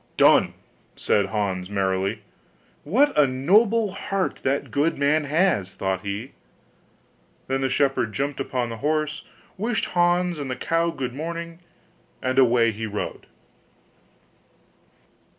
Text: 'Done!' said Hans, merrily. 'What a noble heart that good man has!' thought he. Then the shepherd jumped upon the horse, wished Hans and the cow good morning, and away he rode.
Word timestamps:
'Done!' 0.17 0.55
said 0.95 1.27
Hans, 1.27 1.69
merrily. 1.69 2.23
'What 2.83 3.15
a 3.15 3.27
noble 3.27 3.91
heart 3.91 4.39
that 4.41 4.71
good 4.71 4.97
man 4.97 5.25
has!' 5.25 5.75
thought 5.75 6.01
he. 6.03 6.31
Then 7.45 7.61
the 7.61 7.69
shepherd 7.69 8.11
jumped 8.11 8.39
upon 8.39 8.69
the 8.69 8.77
horse, 8.77 9.23
wished 9.59 9.85
Hans 9.93 10.39
and 10.39 10.49
the 10.49 10.55
cow 10.55 10.89
good 10.89 11.13
morning, 11.13 11.59
and 12.19 12.39
away 12.39 12.71
he 12.71 12.87
rode. 12.87 13.27